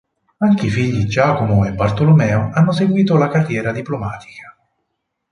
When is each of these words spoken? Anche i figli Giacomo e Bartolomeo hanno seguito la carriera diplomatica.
Anche 0.39 0.65
i 0.65 0.69
figli 0.71 1.05
Giacomo 1.05 1.63
e 1.63 1.75
Bartolomeo 1.75 2.49
hanno 2.53 2.71
seguito 2.71 3.19
la 3.19 3.27
carriera 3.27 3.71
diplomatica. 3.71 4.57